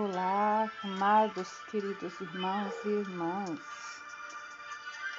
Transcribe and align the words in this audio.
Olá, 0.00 0.70
amados, 0.84 1.48
queridos 1.72 2.20
irmãos 2.20 2.72
e 2.84 2.88
irmãs. 2.88 3.58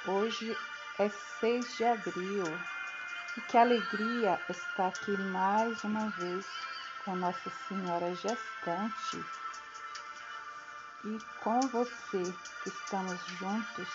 Hoje 0.06 0.56
é 0.98 1.10
6 1.38 1.76
de 1.76 1.84
abril 1.84 2.44
e 3.36 3.40
que 3.42 3.58
alegria 3.58 4.40
estar 4.48 4.86
aqui 4.86 5.10
mais 5.18 5.84
uma 5.84 6.08
vez 6.12 6.46
com 7.04 7.14
Nossa 7.14 7.50
Senhora 7.68 8.14
Gestante 8.14 9.22
e 11.04 11.18
com 11.44 11.60
você 11.60 12.22
que 12.62 12.70
estamos 12.70 13.20
juntos. 13.38 13.88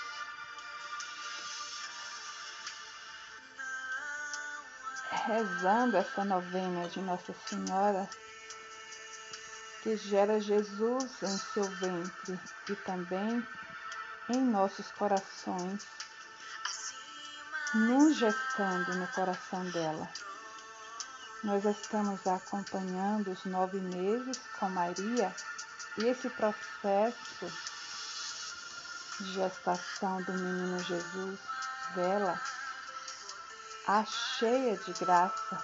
Rezando 5.10 5.97
essa 5.97 6.24
novena 6.24 6.88
de 6.89 7.02
Nossa 7.02 7.33
Senhora 7.47 8.07
que 9.86 9.96
gera 9.98 10.39
Jesus 10.39 11.21
em 11.21 11.38
seu 11.38 11.64
ventre 11.64 12.39
e 12.68 12.76
também 12.78 13.48
em 14.30 14.42
nossos 14.42 14.89
corações, 14.93 15.86
nos 17.76 18.18
gestando 18.18 18.96
no 18.96 19.07
coração 19.10 19.64
dela. 19.70 20.10
Nós 21.43 21.64
estamos 21.66 22.26
acompanhando 22.26 23.29
os 23.29 23.46
nove 23.46 23.79
meses 23.79 24.40
com 24.60 24.68
Maria 24.70 25.32
e 26.00 26.06
esse 26.06 26.32
processo 26.32 27.46
de 29.20 29.34
gestação 29.34 30.20
do 30.24 30.34
menino 30.34 30.79
Jesus 30.79 31.40
dela, 31.93 32.42
a 33.86 34.04
cheia 34.04 34.78
de 34.78 34.94
graça, 34.94 35.64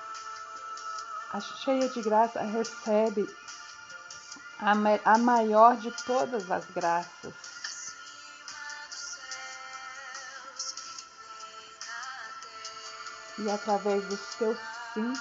a 1.34 1.42
cheia 1.42 1.90
de 1.90 2.04
graça 2.04 2.40
recebe 2.42 3.28
a, 4.62 5.18
maior 5.18 5.76
de 5.78 5.92
todas 6.04 6.52
as 6.52 6.66
graças. 6.66 7.34
E 13.40 13.50
através 13.50 14.06
do 14.06 14.18
seu 14.18 14.56
sim, 14.94 15.14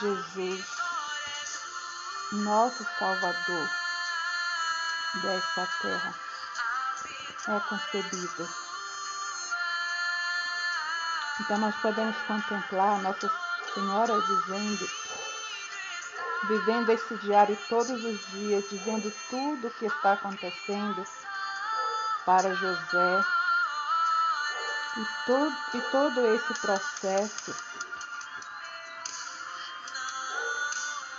Jesus, 0.00 0.64
nosso 2.32 2.86
Salvador 2.98 3.68
dessa 5.20 5.68
terra, 5.82 6.14
é 7.48 7.60
concebido. 7.68 8.48
Então 11.40 11.58
nós 11.58 11.74
podemos 11.82 12.16
contemplar 12.22 13.02
Nossa 13.02 13.30
Senhora 13.74 14.18
dizendo 14.22 15.03
vivendo 16.46 16.90
esse 16.90 17.16
diário 17.16 17.56
todos 17.68 18.04
os 18.04 18.26
dias, 18.30 18.68
dizendo 18.70 19.12
tudo 19.30 19.68
o 19.68 19.70
que 19.72 19.86
está 19.86 20.12
acontecendo 20.12 21.04
para 22.24 22.54
José. 22.54 23.24
E 24.96 25.26
todo, 25.26 25.56
e 25.74 25.80
todo 25.90 26.26
esse 26.26 26.54
processo 26.60 27.54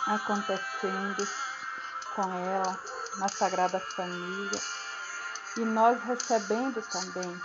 acontecendo 0.07 1.27
com 2.15 2.33
ela 2.33 2.79
na 3.17 3.27
Sagrada 3.27 3.79
Família 3.79 4.61
e 5.57 5.61
nós 5.61 6.01
recebendo 6.03 6.81
também 6.81 7.41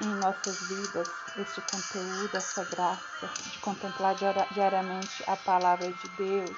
em 0.00 0.08
nossas 0.16 0.60
vidas 0.62 1.08
este 1.36 1.60
conteúdo, 1.62 2.36
essa 2.36 2.64
graça 2.64 3.26
de 3.50 3.58
contemplar 3.58 4.14
diariamente 4.50 5.24
a 5.26 5.36
palavra 5.36 5.90
de 5.90 6.08
Deus, 6.10 6.56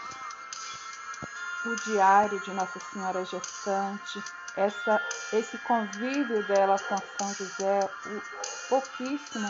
o 1.64 1.74
diário 1.84 2.41
de 2.41 2.52
Nossa 2.52 2.78
Senhora 2.78 3.24
Gestante, 3.24 4.22
essa, 4.54 5.00
esse 5.32 5.58
convívio 5.58 6.47
dela 6.47 6.78
com 6.78 6.97
São 6.97 7.34
José, 7.34 7.80
o 8.06 8.69
pouquíssimo, 8.69 9.48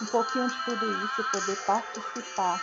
um 0.00 0.06
pouquinho 0.06 0.48
de 0.48 0.64
tudo 0.64 1.04
isso, 1.04 1.24
poder 1.30 1.56
participar. 1.64 2.60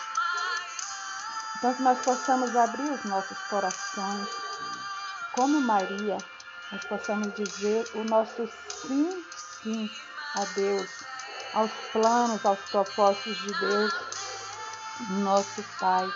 Então, 1.57 1.73
que 1.73 1.81
nós 1.81 1.99
possamos 1.99 2.55
abrir 2.55 2.89
os 2.91 3.03
nossos 3.05 3.37
corações, 3.49 4.29
como 5.33 5.59
Maria, 5.61 6.17
nós 6.71 6.85
possamos 6.85 7.33
dizer 7.33 7.85
o 7.95 8.03
nosso 8.03 8.47
sim, 8.69 9.25
sim 9.61 9.89
a 10.35 10.45
Deus, 10.55 10.89
aos 11.53 11.71
planos, 11.91 12.45
aos 12.45 12.59
propósitos 12.71 13.37
de 13.37 13.53
Deus, 13.59 13.93
nosso 15.09 15.63
Pai. 15.79 16.11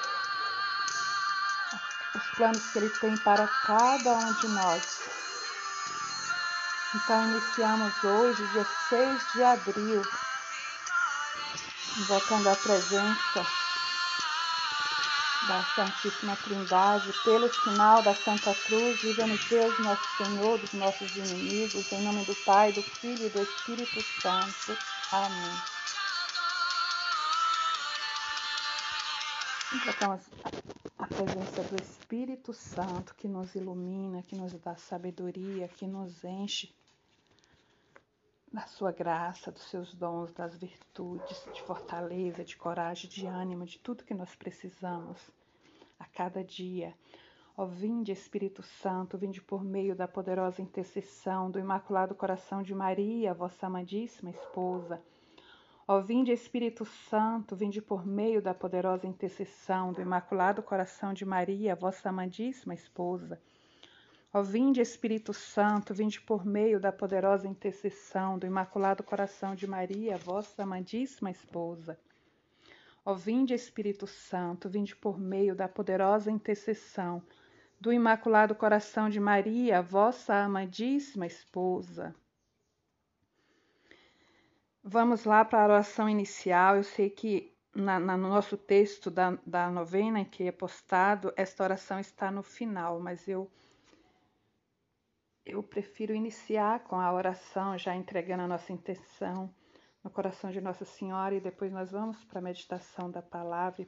Os 2.15 2.23
planos 2.35 2.71
que 2.71 2.77
Ele 2.79 2.89
tem 2.89 3.17
para 3.17 3.47
cada 3.65 4.13
um 4.13 4.33
de 4.33 4.47
nós. 4.49 4.83
Então, 6.95 7.23
iniciamos 7.25 8.03
hoje, 8.03 8.47
dia 8.47 8.65
6 8.89 9.33
de 9.33 9.43
abril, 9.43 10.01
invocando 11.97 12.49
a 12.49 12.55
presença 12.55 13.62
da 15.47 15.63
Santíssima 15.75 16.35
Trindade, 16.37 17.11
pelo 17.23 17.51
sinal 17.53 18.01
da 18.01 18.15
Santa 18.15 18.53
Cruz, 18.53 19.03
livra-nos 19.03 19.43
Deus, 19.45 19.77
nosso 19.79 20.17
Senhor, 20.17 20.57
dos 20.57 20.73
nossos 20.73 21.15
inimigos, 21.15 21.91
em 21.91 22.01
nome 22.01 22.23
do 22.25 22.35
Pai, 22.45 22.71
do 22.71 22.81
Filho 22.81 23.25
e 23.25 23.29
do 23.29 23.41
Espírito 23.41 24.01
Santo. 24.21 24.77
Amém. 25.11 25.73
Invocamos 29.73 30.21
a 30.99 31.07
presença 31.07 31.63
do 31.63 31.81
Espírito 31.81 32.53
Santo 32.53 33.13
que 33.15 33.27
nos 33.27 33.55
ilumina, 33.55 34.21
que 34.23 34.35
nos 34.35 34.53
dá 34.53 34.75
sabedoria, 34.75 35.67
que 35.67 35.87
nos 35.87 36.23
enche 36.23 36.73
da 38.53 38.67
sua 38.67 38.91
graça, 38.91 39.51
dos 39.51 39.63
seus 39.63 39.95
dons, 39.95 40.31
das 40.31 40.55
virtudes, 40.55 41.43
de 41.51 41.61
fortaleza, 41.63 42.43
de 42.43 42.55
coragem, 42.55 43.09
de 43.09 43.25
ânimo, 43.25 43.65
de 43.65 43.79
tudo 43.79 44.03
que 44.03 44.13
nós 44.13 44.35
precisamos 44.35 45.17
a 45.99 46.05
cada 46.05 46.43
dia. 46.43 46.93
Ó 47.57 47.65
vinde, 47.65 48.11
Espírito 48.11 48.61
Santo, 48.61 49.17
vinde 49.17 49.41
por 49.41 49.63
meio 49.63 49.95
da 49.95 50.07
poderosa 50.07 50.61
intercessão 50.61 51.49
do 51.49 51.59
Imaculado 51.59 52.13
Coração 52.13 52.61
de 52.61 52.75
Maria, 52.75 53.33
vossa 53.33 53.65
amadíssima 53.65 54.29
esposa. 54.29 55.01
Ó 55.87 55.99
vinde, 55.99 56.31
Espírito 56.31 56.85
Santo, 56.85 57.55
vinde 57.55 57.81
por 57.81 58.05
meio 58.05 58.39
da 58.39 58.53
poderosa 58.53 59.07
intercessão 59.07 59.91
do 59.91 59.99
Imaculado 59.99 60.61
Coração 60.61 61.11
de 61.11 61.25
Maria, 61.25 61.75
vossa 61.75 62.09
amadíssima 62.09 62.75
esposa. 62.75 63.41
Ó 64.35 64.41
vinde, 64.41 64.81
Espírito 64.81 65.31
Santo, 65.31 65.93
vinde 65.93 66.19
por 66.19 66.43
meio 66.43 66.79
da 66.79 66.91
poderosa 66.91 67.47
intercessão 67.47 68.39
do 68.39 68.47
Imaculado 68.47 69.03
Coração 69.03 69.53
de 69.53 69.67
Maria, 69.67 70.17
vossa 70.17 70.63
amadíssima 70.63 71.29
esposa. 71.29 71.99
Ó 73.05 73.13
vinde, 73.13 73.53
Espírito 73.53 74.07
Santo, 74.07 74.67
vinde 74.67 74.95
por 74.95 75.19
meio 75.19 75.55
da 75.55 75.67
poderosa 75.67 76.31
intercessão 76.31 77.21
do 77.79 77.93
Imaculado 77.93 78.55
Coração 78.55 79.07
de 79.07 79.19
Maria, 79.19 79.83
vossa 79.83 80.33
amadíssima 80.33 81.27
esposa. 81.27 82.15
Vamos 84.83 85.25
lá 85.25 85.45
para 85.45 85.61
a 85.61 85.65
oração 85.65 86.09
inicial. 86.09 86.77
Eu 86.77 86.83
sei 86.83 87.07
que 87.07 87.55
na, 87.71 87.99
na, 87.99 88.17
no 88.17 88.29
nosso 88.29 88.57
texto 88.57 89.11
da, 89.11 89.37
da 89.45 89.69
novena 89.69 90.25
que 90.25 90.47
é 90.47 90.51
postado, 90.51 91.31
esta 91.35 91.63
oração 91.63 91.99
está 91.99 92.31
no 92.31 92.41
final, 92.41 92.99
mas 92.99 93.27
eu 93.27 93.51
eu 95.45 95.61
prefiro 95.61 96.13
iniciar 96.13 96.81
com 96.81 96.95
a 96.95 97.13
oração, 97.13 97.77
já 97.77 97.95
entregando 97.95 98.43
a 98.43 98.47
nossa 98.47 98.71
intenção 98.71 99.53
no 100.03 100.09
coração 100.09 100.51
de 100.51 100.61
Nossa 100.61 100.85
Senhora, 100.85 101.35
e 101.35 101.39
depois 101.39 101.71
nós 101.71 101.91
vamos 101.91 102.23
para 102.25 102.39
a 102.39 102.41
meditação 102.41 103.09
da 103.09 103.21
palavra 103.21 103.81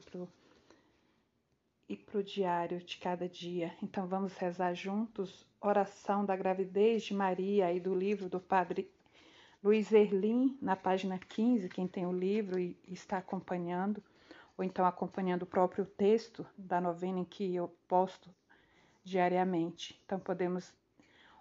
e 1.88 1.96
para 1.96 2.18
o 2.18 2.22
diário 2.22 2.78
de 2.78 2.96
cada 2.98 3.28
dia. 3.28 3.74
Então 3.82 4.06
vamos 4.06 4.36
rezar 4.36 4.74
juntos 4.74 5.46
oração 5.60 6.24
da 6.24 6.36
gravidez 6.36 7.02
de 7.04 7.14
Maria 7.14 7.72
e 7.72 7.80
do 7.80 7.94
livro 7.94 8.28
do 8.28 8.40
Padre 8.40 8.90
Luiz 9.62 9.90
Erlim, 9.90 10.56
na 10.62 10.76
página 10.76 11.18
15, 11.18 11.68
quem 11.68 11.88
tem 11.88 12.06
o 12.06 12.12
livro 12.12 12.58
e 12.58 12.78
está 12.86 13.18
acompanhando, 13.18 14.00
ou 14.56 14.64
então 14.64 14.86
acompanhando 14.86 15.42
o 15.42 15.46
próprio 15.46 15.84
texto 15.84 16.46
da 16.56 16.80
novena 16.80 17.18
em 17.18 17.24
que 17.24 17.54
eu 17.54 17.68
posto 17.88 18.30
diariamente. 19.02 20.00
Então 20.04 20.20
podemos 20.20 20.72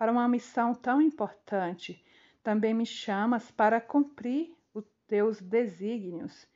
para 0.00 0.10
uma 0.10 0.26
missão 0.26 0.74
tão 0.74 1.02
importante. 1.02 2.02
Também 2.42 2.72
me 2.72 2.86
chamas 2.86 3.50
para 3.50 3.78
cumprir 3.82 4.50
os 4.72 4.82
teus 5.06 5.42
desígnios. 5.42 6.48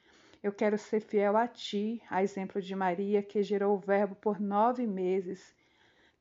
Eu 0.43 0.51
quero 0.51 0.79
ser 0.79 1.01
fiel 1.01 1.37
a 1.37 1.47
ti, 1.47 2.03
a 2.09 2.23
exemplo 2.23 2.63
de 2.63 2.75
Maria, 2.75 3.23
que 3.23 3.43
gerou 3.43 3.77
o 3.77 3.79
Verbo 3.79 4.15
por 4.15 4.41
nove 4.41 4.87
meses. 4.87 5.55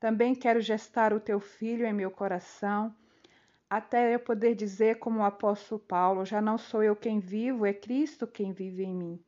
Também 0.01 0.35
quero 0.35 0.59
gestar 0.59 1.13
o 1.13 1.19
teu 1.19 1.39
filho 1.39 1.85
em 1.85 1.93
meu 1.93 2.11
coração, 2.11 2.93
até 3.69 4.13
eu 4.13 4.19
poder 4.19 4.53
dizer, 4.53 4.99
como 4.99 5.19
o 5.19 5.23
apóstolo 5.23 5.79
Paulo: 5.79 6.25
já 6.25 6.41
não 6.41 6.57
sou 6.57 6.83
eu 6.83 6.93
quem 6.93 7.21
vivo, 7.21 7.65
é 7.65 7.71
Cristo 7.71 8.27
quem 8.27 8.51
vive 8.51 8.83
em 8.83 8.93
mim. 8.93 9.23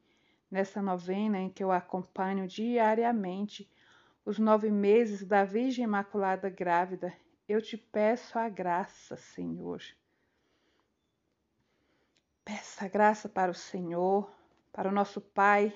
Nessa 0.52 0.82
novena 0.82 1.40
em 1.40 1.50
que 1.50 1.64
eu 1.64 1.72
acompanho 1.72 2.46
diariamente 2.46 3.72
os 4.26 4.38
nove 4.38 4.70
meses 4.70 5.26
da 5.26 5.46
Virgem 5.46 5.86
Imaculada 5.86 6.50
Grávida, 6.50 7.14
eu 7.48 7.62
te 7.62 7.78
peço 7.78 8.38
a 8.40 8.50
graça, 8.50 9.16
Senhor. 9.16 9.82
Peça 12.44 12.86
a 12.86 12.88
graça 12.88 13.28
para 13.30 13.52
o 13.52 13.56
Senhor 13.56 14.32
para 14.76 14.90
o 14.90 14.92
nosso 14.92 15.22
Pai, 15.22 15.74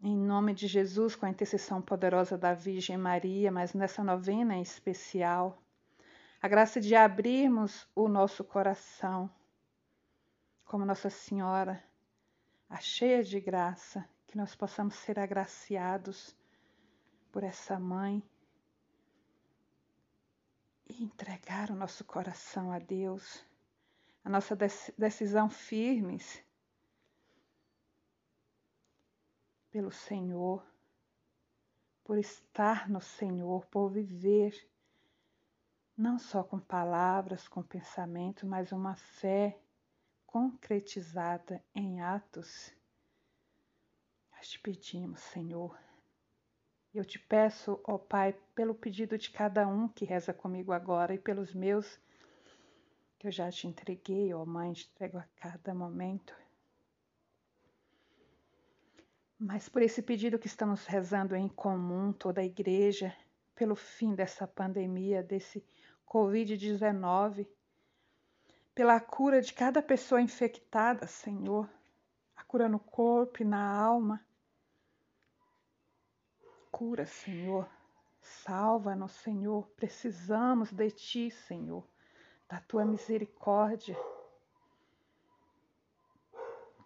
em 0.00 0.16
nome 0.16 0.54
de 0.54 0.68
Jesus, 0.68 1.16
com 1.16 1.26
a 1.26 1.30
intercessão 1.30 1.82
poderosa 1.82 2.38
da 2.38 2.54
Virgem 2.54 2.96
Maria, 2.96 3.50
mas 3.50 3.74
nessa 3.74 4.04
novena 4.04 4.54
em 4.54 4.62
especial, 4.62 5.60
a 6.40 6.46
graça 6.46 6.80
de 6.80 6.94
abrirmos 6.94 7.84
o 7.96 8.06
nosso 8.06 8.44
coração, 8.44 9.28
como 10.64 10.84
Nossa 10.84 11.10
Senhora, 11.10 11.82
a 12.70 12.78
cheia 12.78 13.24
de 13.24 13.40
graça, 13.40 14.08
que 14.28 14.36
nós 14.36 14.54
possamos 14.54 14.94
ser 14.94 15.18
agraciados 15.18 16.32
por 17.32 17.42
essa 17.42 17.76
mãe 17.76 18.22
e 20.88 21.02
entregar 21.02 21.70
o 21.70 21.74
nosso 21.74 22.04
coração 22.04 22.72
a 22.72 22.78
Deus, 22.78 23.44
a 24.24 24.30
nossa 24.30 24.56
decisão 24.96 25.50
firmes 25.50 26.42
pelo 29.70 29.90
Senhor, 29.90 30.64
por 32.04 32.18
estar 32.18 32.88
no 32.88 33.00
Senhor, 33.00 33.66
por 33.66 33.90
viver 33.90 34.54
não 35.96 36.18
só 36.18 36.44
com 36.44 36.58
palavras, 36.58 37.48
com 37.48 37.62
pensamento, 37.62 38.46
mas 38.46 38.70
uma 38.70 38.94
fé 38.94 39.58
concretizada 40.26 41.64
em 41.74 42.00
atos. 42.02 42.72
Nós 44.32 44.48
te 44.50 44.60
pedimos, 44.60 45.20
Senhor. 45.20 45.85
Eu 46.96 47.04
te 47.04 47.18
peço, 47.18 47.80
ó 47.84 47.98
Pai, 47.98 48.34
pelo 48.54 48.74
pedido 48.74 49.16
de 49.18 49.30
cada 49.30 49.66
um 49.68 49.86
que 49.88 50.04
reza 50.04 50.32
comigo 50.32 50.72
agora 50.72 51.14
e 51.14 51.18
pelos 51.18 51.54
meus 51.54 51.98
que 53.18 53.26
eu 53.26 53.30
já 53.30 53.50
te 53.50 53.66
entreguei, 53.66 54.32
ó 54.34 54.44
Mãe, 54.44 54.72
te 54.72 54.88
entrego 54.92 55.18
a 55.18 55.24
cada 55.36 55.74
momento 55.74 56.34
mas 59.38 59.68
por 59.68 59.82
esse 59.82 60.00
pedido 60.00 60.38
que 60.38 60.46
estamos 60.46 60.86
rezando 60.86 61.36
em 61.36 61.46
comum, 61.46 62.12
toda 62.12 62.40
a 62.40 62.44
igreja, 62.44 63.14
pelo 63.54 63.76
fim 63.76 64.14
dessa 64.14 64.46
pandemia, 64.46 65.22
desse 65.22 65.62
Covid-19, 66.08 67.46
pela 68.74 68.98
cura 68.98 69.40
de 69.42 69.52
cada 69.52 69.82
pessoa 69.82 70.22
infectada, 70.22 71.06
Senhor, 71.06 71.68
a 72.34 72.44
cura 72.44 72.68
no 72.68 72.78
corpo 72.78 73.42
e 73.42 73.44
na 73.44 73.70
alma. 73.70 74.25
Cura, 76.76 77.06
Senhor, 77.06 77.66
salva-nos, 78.20 79.12
Senhor, 79.12 79.66
precisamos 79.76 80.70
de 80.70 80.90
Ti, 80.90 81.30
Senhor, 81.30 81.82
da 82.46 82.60
Tua 82.60 82.84
misericórdia. 82.84 83.96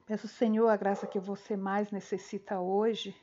Peço, 0.07 0.29
Senhor, 0.29 0.69
a 0.69 0.77
graça 0.77 1.09
que 1.09 1.19
você 1.19 1.57
mais 1.57 1.91
necessita 1.91 2.61
hoje. 2.61 3.21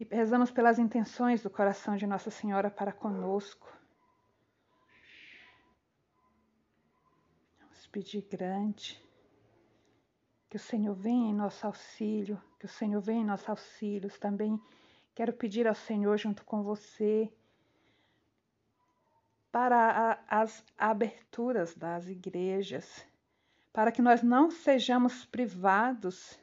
E 0.00 0.04
rezamos 0.10 0.50
pelas 0.50 0.76
intenções 0.76 1.40
do 1.40 1.50
coração 1.50 1.94
de 1.96 2.04
Nossa 2.04 2.32
Senhora 2.32 2.68
para 2.68 2.90
conosco. 2.90 3.72
Vamos 7.60 7.86
pedir 7.86 8.22
grande 8.22 9.00
que 10.50 10.56
o 10.56 10.60
Senhor 10.60 10.96
venha 10.96 11.30
em 11.30 11.34
nosso 11.34 11.64
auxílio, 11.64 12.42
que 12.58 12.66
o 12.66 12.68
Senhor 12.68 13.00
venha 13.00 13.22
em 13.22 13.24
nossos 13.24 13.48
auxílios. 13.48 14.18
Também 14.18 14.60
quero 15.16 15.32
pedir 15.32 15.66
ao 15.66 15.74
Senhor, 15.74 16.16
junto 16.16 16.44
com 16.44 16.62
você, 16.62 17.28
para 19.50 20.20
a, 20.28 20.42
as 20.42 20.64
aberturas 20.78 21.74
das 21.74 22.06
igrejas 22.06 23.04
para 23.76 23.92
que 23.92 24.00
nós 24.00 24.22
não 24.22 24.50
sejamos 24.50 25.26
privados 25.26 26.40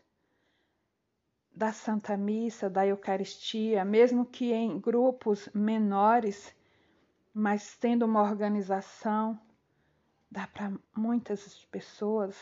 da 1.52 1.74
Santa 1.74 2.16
Missa, 2.16 2.70
da 2.70 2.86
Eucaristia, 2.86 3.84
mesmo 3.84 4.24
que 4.24 4.54
em 4.54 4.80
grupos 4.80 5.50
menores, 5.52 6.56
mas 7.34 7.76
tendo 7.76 8.06
uma 8.06 8.22
organização, 8.22 9.42
dá 10.30 10.46
para 10.46 10.72
muitas 10.96 11.66
pessoas 11.72 12.38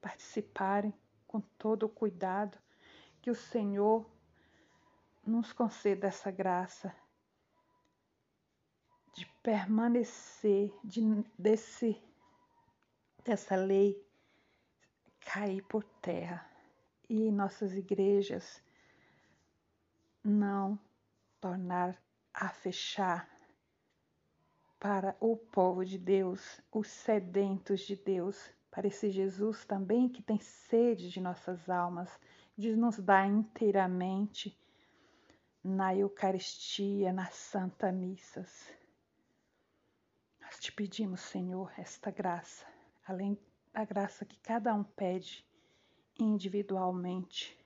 participarem 0.00 0.94
com 1.26 1.42
todo 1.58 1.82
o 1.82 1.90
cuidado. 1.90 2.56
Que 3.20 3.30
o 3.30 3.34
Senhor 3.34 4.06
nos 5.26 5.52
conceda 5.52 6.08
essa 6.08 6.30
graça 6.30 6.94
de 9.14 9.26
permanecer 9.42 10.72
de, 10.84 11.02
desse, 11.38 12.00
dessa 13.24 13.56
lei 13.56 14.02
cair 15.20 15.62
por 15.64 15.84
terra. 16.00 16.48
E 17.08 17.30
nossas 17.30 17.74
igrejas 17.74 18.62
não 20.22 20.78
tornar 21.40 22.00
a 22.32 22.48
fechar 22.48 23.28
para 24.78 25.16
o 25.20 25.36
povo 25.36 25.84
de 25.84 25.98
Deus, 25.98 26.60
os 26.72 26.88
sedentos 26.88 27.80
de 27.80 27.96
Deus, 27.96 28.50
para 28.70 28.86
esse 28.86 29.10
Jesus 29.10 29.64
também 29.64 30.08
que 30.08 30.22
tem 30.22 30.38
sede 30.38 31.10
de 31.10 31.20
nossas 31.20 31.68
almas, 31.68 32.18
de 32.56 32.76
nos 32.76 32.98
dar 32.98 33.26
inteiramente 33.26 34.56
na 35.62 35.94
Eucaristia, 35.94 37.12
nas 37.12 37.34
Santa 37.34 37.92
Missas. 37.92 38.72
Nós 40.40 40.58
te 40.58 40.72
pedimos, 40.72 41.20
Senhor, 41.20 41.72
esta 41.78 42.10
graça, 42.10 42.66
além 43.06 43.38
a 43.72 43.84
graça 43.84 44.24
que 44.24 44.38
cada 44.40 44.74
um 44.74 44.82
pede 44.82 45.46
individualmente. 46.18 47.58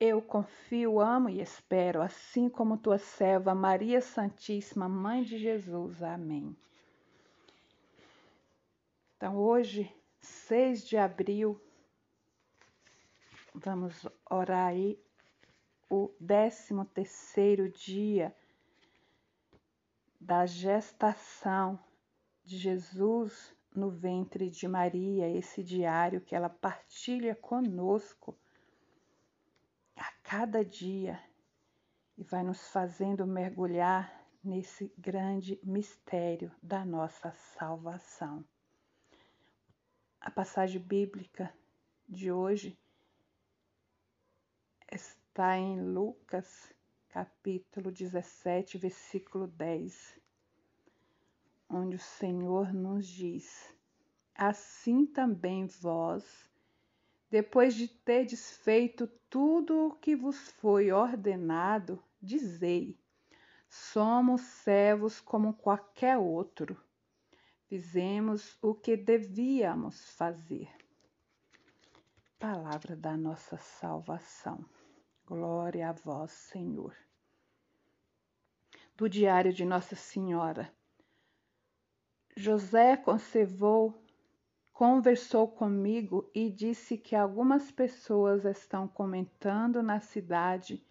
Eu 0.00 0.20
confio, 0.20 1.00
amo 1.00 1.28
e 1.28 1.40
espero, 1.40 2.02
assim 2.02 2.48
como 2.48 2.76
tua 2.76 2.98
serva 2.98 3.54
Maria 3.54 4.00
Santíssima, 4.00 4.88
Mãe 4.88 5.22
de 5.22 5.38
Jesus. 5.38 6.02
Amém. 6.02 6.56
Então, 9.16 9.36
hoje, 9.36 9.94
6 10.20 10.84
de 10.88 10.96
abril, 10.96 11.60
vamos 13.54 14.04
orar 14.28 14.70
aí 14.70 14.98
o 15.92 16.08
13 16.26 16.86
terceiro 16.94 17.68
dia 17.68 18.34
da 20.18 20.46
gestação 20.46 21.78
de 22.42 22.56
Jesus 22.56 23.54
no 23.74 23.90
ventre 23.90 24.48
de 24.48 24.66
Maria, 24.66 25.28
esse 25.28 25.62
diário 25.62 26.22
que 26.22 26.34
ela 26.34 26.48
partilha 26.48 27.34
conosco 27.34 28.34
a 29.94 30.10
cada 30.22 30.64
dia 30.64 31.22
e 32.16 32.24
vai 32.24 32.42
nos 32.42 32.68
fazendo 32.68 33.26
mergulhar 33.26 34.26
nesse 34.42 34.90
grande 34.96 35.60
mistério 35.62 36.50
da 36.62 36.86
nossa 36.86 37.32
salvação. 37.32 38.42
A 40.18 40.30
passagem 40.30 40.80
bíblica 40.80 41.52
de 42.08 42.32
hoje 42.32 42.78
está 45.32 45.56
em 45.56 45.80
Lucas, 45.80 46.74
capítulo 47.08 47.90
17, 47.90 48.76
versículo 48.76 49.46
10 49.46 50.20
onde 51.70 51.96
o 51.96 51.98
Senhor 51.98 52.70
nos 52.74 53.06
diz: 53.06 53.74
Assim 54.34 55.06
também 55.06 55.66
vós, 55.80 56.22
depois 57.30 57.74
de 57.74 57.88
terdes 57.88 58.58
feito 58.58 59.06
tudo 59.30 59.86
o 59.86 59.94
que 59.94 60.14
vos 60.14 60.50
foi 60.60 60.92
ordenado, 60.92 61.98
dizei: 62.20 62.94
Somos 63.70 64.42
servos 64.42 65.18
como 65.18 65.54
qualquer 65.54 66.18
outro. 66.18 66.78
Fizemos 67.68 68.58
o 68.60 68.74
que 68.74 68.98
devíamos 68.98 70.10
fazer. 70.10 70.68
Palavra 72.38 72.94
da 72.94 73.16
nossa 73.16 73.56
salvação. 73.56 74.62
Glória 75.34 75.88
a 75.88 75.92
vós, 75.92 76.30
Senhor. 76.30 76.94
Do 78.94 79.08
diário 79.08 79.50
de 79.50 79.64
Nossa 79.64 79.96
Senhora. 79.96 80.70
José 82.36 83.02
conversou 84.74 85.48
comigo 85.48 86.30
e 86.34 86.50
disse 86.50 86.98
que 86.98 87.16
algumas 87.16 87.70
pessoas 87.70 88.44
estão 88.44 88.86
comentando 88.86 89.82
na 89.82 90.00
cidade 90.00 90.84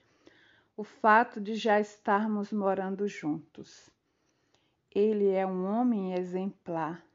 o 0.76 0.84
fato 0.84 1.40
de 1.40 1.54
já 1.54 1.80
estarmos 1.80 2.52
morando 2.52 3.08
juntos. 3.08 3.92
Ele 4.90 5.30
é 5.30 5.46
um 5.46 5.68
homem 5.68 6.16
exemplar. 6.16 7.06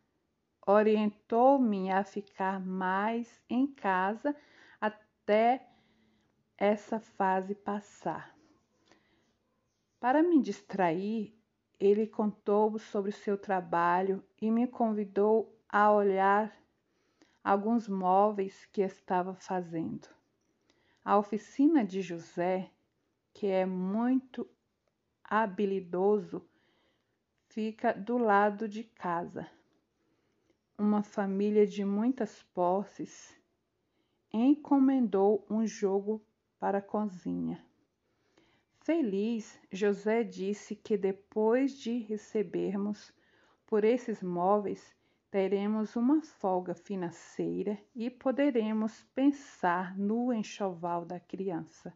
Orientou-me 0.64 1.90
a 1.90 2.04
ficar 2.04 2.64
mais 2.64 3.42
em 3.50 3.66
casa 3.66 4.32
até 4.80 5.66
essa 6.58 6.98
fase 6.98 7.54
passar. 7.54 8.34
Para 10.00 10.22
me 10.22 10.40
distrair, 10.40 11.34
ele 11.78 12.06
contou 12.06 12.78
sobre 12.78 13.10
o 13.10 13.14
seu 13.14 13.36
trabalho 13.36 14.24
e 14.40 14.50
me 14.50 14.66
convidou 14.66 15.54
a 15.68 15.92
olhar 15.92 16.56
alguns 17.44 17.86
móveis 17.86 18.66
que 18.72 18.80
estava 18.80 19.34
fazendo. 19.34 20.08
A 21.04 21.18
oficina 21.18 21.84
de 21.84 22.00
José, 22.00 22.70
que 23.32 23.46
é 23.46 23.66
muito 23.66 24.48
habilidoso, 25.22 26.48
fica 27.48 27.92
do 27.92 28.16
lado 28.16 28.68
de 28.68 28.82
casa. 28.82 29.48
Uma 30.78 31.02
família 31.02 31.66
de 31.66 31.84
muitas 31.84 32.42
posses 32.42 33.38
encomendou 34.32 35.46
um 35.48 35.66
jogo 35.66 36.24
para 36.58 36.78
a 36.78 36.82
cozinha. 36.82 37.64
Feliz, 38.80 39.60
José 39.72 40.22
disse 40.22 40.76
que 40.76 40.96
depois 40.96 41.72
de 41.72 41.98
recebermos 41.98 43.12
por 43.66 43.84
esses 43.84 44.22
móveis, 44.22 44.94
teremos 45.28 45.96
uma 45.96 46.22
folga 46.22 46.72
financeira 46.72 47.78
e 47.94 48.08
poderemos 48.08 49.02
pensar 49.14 49.98
no 49.98 50.32
enxoval 50.32 51.04
da 51.04 51.18
criança. 51.18 51.92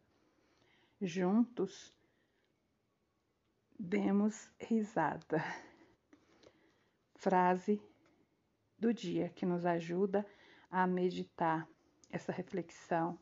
Juntos, 1.00 1.95
demos 3.79 4.50
risada. 4.59 5.43
Frase 7.14 7.81
do 8.79 8.93
dia 8.93 9.29
que 9.29 9.47
nos 9.47 9.64
ajuda 9.64 10.26
a 10.71 10.87
meditar 10.87 11.69
essa 12.11 12.33
reflexão 12.33 13.19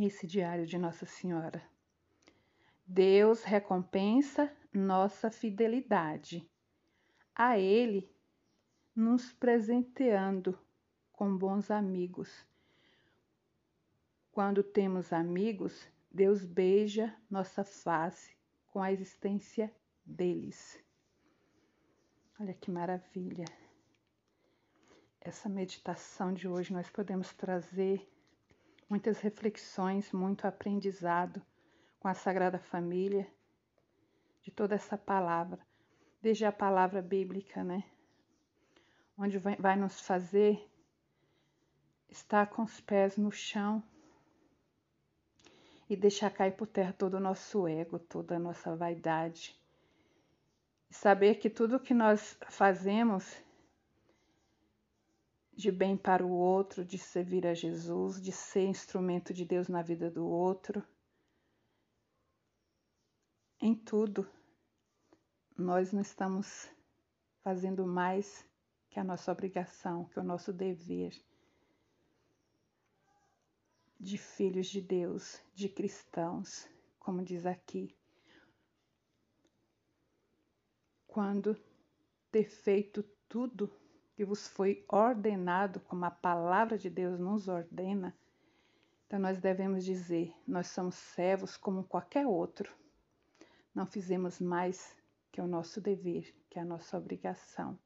esse 0.00 0.26
diário 0.26 0.66
de 0.66 0.78
Nossa 0.78 1.04
Senhora. 1.04 1.62
Deus 2.86 3.42
recompensa 3.42 4.50
nossa 4.72 5.30
fidelidade 5.30 6.48
a 7.34 7.58
Ele, 7.58 8.10
nos 8.94 9.32
presenteando 9.32 10.58
com 11.12 11.36
bons 11.36 11.70
amigos. 11.70 12.46
Quando 14.30 14.62
temos 14.62 15.12
amigos, 15.12 15.88
Deus 16.10 16.44
beija 16.44 17.14
nossa 17.30 17.64
face 17.64 18.36
com 18.66 18.82
a 18.82 18.92
existência 18.92 19.74
deles. 20.04 20.82
Olha 22.38 22.54
que 22.54 22.70
maravilha! 22.70 23.44
Essa 25.20 25.48
meditação 25.48 26.34
de 26.34 26.48
hoje 26.48 26.72
nós 26.72 26.90
podemos 26.90 27.32
trazer 27.32 28.11
muitas 28.92 29.20
reflexões, 29.20 30.12
muito 30.12 30.46
aprendizado 30.46 31.40
com 31.98 32.08
a 32.08 32.12
Sagrada 32.12 32.58
Família, 32.58 33.26
de 34.42 34.50
toda 34.50 34.74
essa 34.74 34.98
palavra, 34.98 35.58
desde 36.20 36.44
a 36.44 36.52
palavra 36.52 37.00
bíblica, 37.00 37.64
né? 37.64 37.84
Onde 39.16 39.38
vai, 39.38 39.76
nos 39.76 39.98
fazer 40.02 40.70
estar 42.10 42.48
com 42.48 42.64
os 42.64 42.82
pés 42.82 43.16
no 43.16 43.32
chão 43.32 43.82
e 45.88 45.96
deixar 45.96 46.28
cair 46.28 46.52
por 46.52 46.66
terra 46.66 46.92
todo 46.92 47.14
o 47.14 47.20
nosso 47.20 47.66
ego, 47.66 47.98
toda 47.98 48.36
a 48.36 48.38
nossa 48.38 48.76
vaidade. 48.76 49.58
Saber 50.90 51.36
que 51.36 51.48
tudo 51.48 51.80
que 51.80 51.94
nós 51.94 52.36
fazemos 52.50 53.42
de 55.54 55.70
bem 55.70 55.96
para 55.96 56.24
o 56.24 56.30
outro, 56.30 56.84
de 56.84 56.98
servir 56.98 57.46
a 57.46 57.54
Jesus, 57.54 58.20
de 58.20 58.32
ser 58.32 58.64
instrumento 58.64 59.34
de 59.34 59.44
Deus 59.44 59.68
na 59.68 59.82
vida 59.82 60.10
do 60.10 60.26
outro, 60.26 60.82
em 63.60 63.74
tudo, 63.74 64.28
nós 65.56 65.92
não 65.92 66.00
estamos 66.00 66.68
fazendo 67.42 67.86
mais 67.86 68.44
que 68.88 68.98
a 68.98 69.04
nossa 69.04 69.30
obrigação, 69.30 70.04
que 70.06 70.18
o 70.18 70.22
nosso 70.24 70.52
dever 70.52 71.12
de 74.00 74.18
filhos 74.18 74.66
de 74.66 74.80
Deus, 74.80 75.40
de 75.54 75.68
cristãos, 75.68 76.68
como 76.98 77.22
diz 77.22 77.46
aqui. 77.46 77.96
Quando 81.06 81.56
ter 82.32 82.50
feito 82.50 83.04
tudo 83.28 83.72
que 84.14 84.24
vos 84.24 84.46
foi 84.48 84.84
ordenado, 84.88 85.80
como 85.80 86.04
a 86.04 86.10
palavra 86.10 86.76
de 86.76 86.90
Deus 86.90 87.18
nos 87.18 87.48
ordena, 87.48 88.16
então 89.06 89.18
nós 89.18 89.38
devemos 89.38 89.84
dizer: 89.84 90.34
nós 90.46 90.68
somos 90.68 90.94
servos 90.94 91.56
como 91.56 91.84
qualquer 91.84 92.26
outro 92.26 92.72
não 93.74 93.86
fizemos 93.86 94.38
mais 94.38 94.94
que 95.30 95.40
o 95.40 95.46
nosso 95.46 95.80
dever, 95.80 96.34
que 96.50 96.58
a 96.58 96.64
nossa 96.64 96.98
obrigação. 96.98 97.78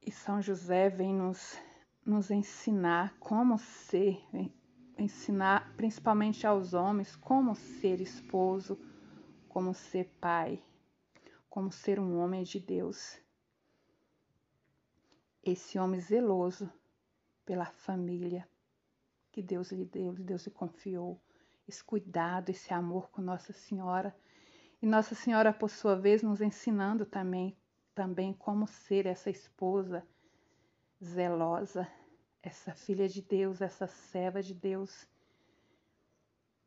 E 0.00 0.10
São 0.10 0.40
José 0.40 0.88
vem 0.88 1.14
nos, 1.14 1.58
nos 2.04 2.30
ensinar 2.30 3.14
como 3.18 3.58
ser, 3.58 4.22
ensinar 4.98 5.74
principalmente 5.76 6.46
aos 6.46 6.72
homens 6.72 7.14
como 7.16 7.54
ser 7.54 8.00
esposo, 8.00 8.78
como 9.48 9.74
ser 9.74 10.10
pai, 10.20 10.62
como 11.54 11.70
ser 11.70 12.00
um 12.00 12.18
homem 12.18 12.42
de 12.42 12.58
Deus. 12.58 13.16
Esse 15.40 15.78
homem 15.78 16.00
zeloso 16.00 16.68
pela 17.46 17.66
família, 17.66 18.48
que 19.30 19.40
Deus 19.40 19.70
lhe 19.70 19.84
deu, 19.84 20.14
Deus 20.14 20.46
lhe 20.46 20.50
confiou, 20.50 21.16
esse 21.68 21.84
cuidado, 21.84 22.50
esse 22.50 22.74
amor 22.74 23.08
com 23.08 23.22
Nossa 23.22 23.52
Senhora. 23.52 24.12
E 24.82 24.86
Nossa 24.86 25.14
Senhora, 25.14 25.52
por 25.52 25.70
sua 25.70 25.94
vez, 25.94 26.24
nos 26.24 26.40
ensinando 26.40 27.06
também, 27.06 27.56
também 27.94 28.32
como 28.32 28.66
ser 28.66 29.06
essa 29.06 29.30
esposa 29.30 30.04
zelosa, 31.00 31.86
essa 32.42 32.74
filha 32.74 33.08
de 33.08 33.22
Deus, 33.22 33.60
essa 33.60 33.86
serva 33.86 34.42
de 34.42 34.54
Deus, 34.54 35.06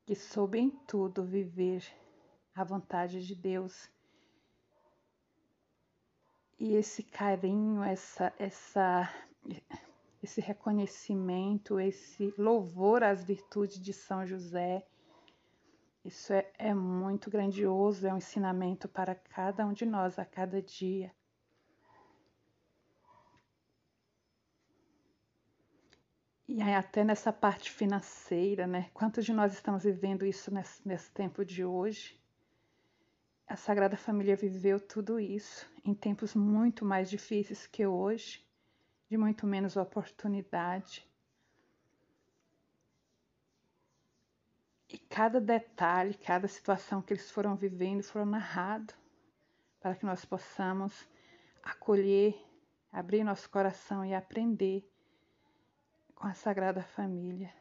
que 0.06 0.16
soube 0.16 0.60
em 0.60 0.70
tudo 0.70 1.26
viver 1.26 1.84
a 2.56 2.64
vontade 2.64 3.28
de 3.28 3.36
Deus. 3.36 3.92
E 6.60 6.74
esse 6.74 7.04
carinho, 7.04 7.84
essa, 7.84 8.34
essa 8.40 9.10
esse 10.22 10.42
reconhecimento, 10.42 11.80
esse 11.80 12.34
louvor 12.38 13.04
às 13.04 13.24
virtudes 13.24 13.80
de 13.80 13.94
São 13.94 14.26
José. 14.26 14.86
Isso 16.04 16.34
é, 16.34 16.52
é, 16.58 16.74
muito 16.74 17.30
grandioso, 17.30 18.08
é 18.08 18.14
um 18.14 18.18
ensinamento 18.18 18.88
para 18.88 19.14
cada 19.14 19.66
um 19.66 19.74
de 19.74 19.86
nós 19.86 20.18
a 20.18 20.26
cada 20.26 20.62
dia. 20.62 21.14
E 26.48 26.62
até 26.62 27.04
nessa 27.04 27.32
parte 27.34 27.70
financeira, 27.70 28.66
né? 28.66 28.90
Quantos 28.94 29.26
de 29.26 29.34
nós 29.34 29.54
estamos 29.54 29.84
vivendo 29.84 30.26
isso 30.26 30.52
nesse, 30.52 30.88
nesse 30.88 31.12
tempo 31.12 31.44
de 31.44 31.66
hoje? 31.66 32.18
A 33.48 33.56
Sagrada 33.56 33.96
Família 33.96 34.36
viveu 34.36 34.78
tudo 34.78 35.18
isso 35.22 35.66
em 35.86 35.94
tempos 35.94 36.36
muito 36.36 36.84
mais 36.84 37.10
difíceis 37.10 37.66
que 37.66 37.88
hoje 37.88 38.46
de 39.10 39.18
muito 39.18 39.48
menos 39.48 39.78
oportunidade. 39.78 41.08
E 44.90 44.98
cada 44.98 45.40
detalhe, 45.40 46.14
cada 46.14 46.46
situação 46.46 47.02
que 47.02 47.14
eles 47.14 47.32
foram 47.32 47.56
vivendo 47.56 48.04
foram 48.04 48.26
narrado 48.26 48.94
para 49.80 49.96
que 49.96 50.06
nós 50.06 50.26
possamos 50.26 51.08
acolher, 51.64 52.36
abrir 52.92 53.24
nosso 53.24 53.50
coração 53.50 54.04
e 54.04 54.14
aprender 54.14 54.86
com 56.14 56.28
a 56.28 56.34
Sagrada 56.34 56.84
Família. 56.84 57.54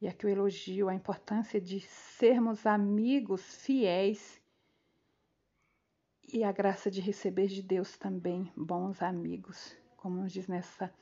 E 0.00 0.06
aqui 0.06 0.26
eu 0.26 0.30
elogio 0.30 0.88
a 0.88 0.94
importância 0.94 1.60
de 1.60 1.80
sermos 1.80 2.66
amigos 2.66 3.42
fiéis 3.64 4.40
e 6.32 6.44
a 6.44 6.52
graça 6.52 6.90
de 6.90 7.00
receber 7.00 7.46
de 7.46 7.62
Deus 7.62 7.96
também 7.96 8.52
bons 8.56 9.00
amigos 9.00 9.76
como 10.06 10.22
nos 10.22 10.32
diz 10.32 10.46
nessa, 10.46 10.94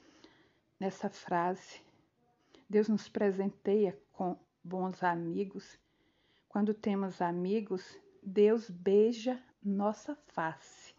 nessa 0.81 1.11
frase. 1.11 1.83
Deus 2.71 2.89
nos 2.89 3.07
presenteia 3.07 3.95
com 4.13 4.35
bons 4.63 5.03
amigos. 5.03 5.79
Quando 6.49 6.73
temos 6.73 7.21
amigos, 7.21 8.01
Deus 8.23 8.71
beija 8.71 9.39
nossa 9.63 10.17
face 10.29 10.95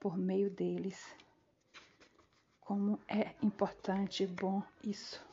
por 0.00 0.18
meio 0.18 0.50
deles. 0.50 1.14
Como 2.60 2.98
é 3.06 3.36
importante 3.40 4.24
e 4.24 4.26
bom 4.26 4.64
isso. 4.82 5.27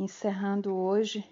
Encerrando 0.00 0.76
hoje, 0.76 1.28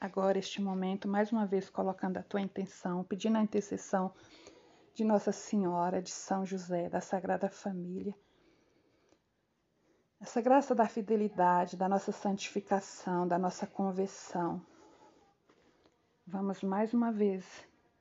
agora 0.00 0.36
este 0.36 0.60
momento, 0.60 1.06
mais 1.06 1.30
uma 1.30 1.46
vez 1.46 1.70
colocando 1.70 2.16
a 2.16 2.24
tua 2.24 2.40
intenção, 2.40 3.04
pedindo 3.04 3.38
a 3.38 3.40
intercessão 3.40 4.12
de 4.92 5.04
Nossa 5.04 5.30
Senhora, 5.30 6.02
de 6.02 6.10
São 6.10 6.44
José, 6.44 6.88
da 6.88 7.00
Sagrada 7.00 7.48
Família. 7.48 8.12
Essa 10.20 10.40
graça 10.40 10.74
da 10.74 10.88
fidelidade, 10.88 11.76
da 11.76 11.88
nossa 11.88 12.10
santificação, 12.10 13.28
da 13.28 13.38
nossa 13.38 13.64
conversão. 13.64 14.60
Vamos 16.26 16.64
mais 16.64 16.92
uma 16.92 17.12
vez 17.12 17.46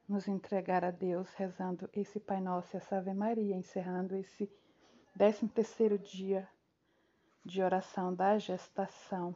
nos 0.09 0.27
entregar 0.27 0.83
a 0.83 0.89
Deus 0.89 1.31
rezando 1.35 1.87
esse 1.93 2.19
Pai 2.19 2.41
Nosso 2.41 2.75
e 2.75 2.77
essa 2.77 2.97
Ave 2.97 3.13
Maria, 3.13 3.55
encerrando 3.55 4.15
esse 4.15 4.51
13 5.13 5.49
terceiro 5.49 5.99
dia 5.99 6.49
de 7.45 7.61
oração 7.61 8.11
da 8.11 8.39
gestação 8.39 9.35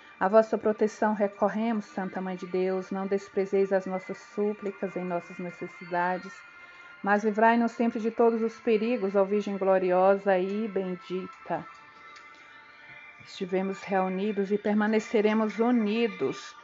A 0.21 0.27
vossa 0.27 0.55
proteção 0.55 1.15
recorremos, 1.15 1.85
Santa 1.85 2.21
Mãe 2.21 2.35
de 2.35 2.45
Deus, 2.45 2.91
não 2.91 3.07
desprezeis 3.07 3.73
as 3.73 3.87
nossas 3.87 4.19
súplicas 4.19 4.95
em 4.95 5.03
nossas 5.03 5.35
necessidades, 5.39 6.31
mas 7.01 7.23
livrai-nos 7.23 7.71
sempre 7.71 7.99
de 7.99 8.11
todos 8.11 8.39
os 8.43 8.53
perigos, 8.59 9.15
ó 9.15 9.23
Virgem 9.23 9.57
gloriosa 9.57 10.37
e 10.37 10.67
bendita. 10.67 11.65
Estivemos 13.25 13.81
reunidos 13.81 14.51
e 14.51 14.59
permaneceremos 14.59 15.57
unidos. 15.57 16.55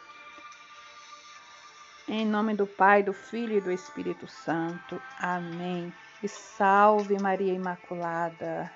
Em 2.08 2.28
nome 2.28 2.54
do 2.54 2.68
Pai, 2.68 3.02
do 3.02 3.12
Filho 3.12 3.58
e 3.58 3.62
do 3.62 3.72
Espírito 3.72 4.28
Santo. 4.28 5.02
Amém. 5.20 5.92
E 6.22 6.28
salve 6.28 7.20
Maria 7.20 7.54
Imaculada. 7.54 8.72